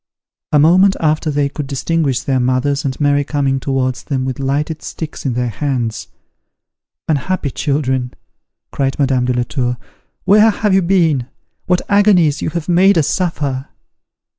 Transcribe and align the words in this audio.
A 0.51 0.57
moment 0.57 0.95
after 0.99 1.29
they 1.29 1.47
could 1.47 1.67
distinguish 1.67 2.21
their 2.21 2.39
mothers 2.39 2.83
and 2.83 2.99
Mary 2.99 3.23
coming 3.23 3.59
towards 3.59 4.03
them 4.03 4.25
with 4.25 4.39
lighted 4.39 4.81
sticks 4.81 5.27
in 5.27 5.33
their 5.33 5.49
hands. 5.49 6.07
"Unhappy 7.07 7.51
children," 7.51 8.11
cried 8.71 8.97
Madame 8.97 9.25
de 9.25 9.33
la 9.33 9.43
Tour, 9.43 9.77
"where 10.23 10.49
have 10.49 10.73
you 10.73 10.81
been? 10.81 11.27
What 11.67 11.81
agonies 11.87 12.41
you 12.41 12.49
have 12.49 12.67
made 12.67 12.97
us 12.97 13.07
suffer!" 13.09 13.67